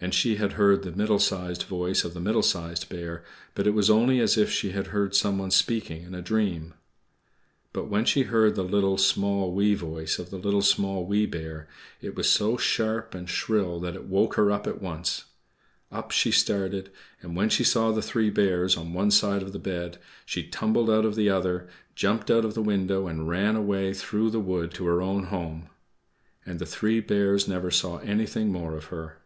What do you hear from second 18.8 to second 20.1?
one side of the bed,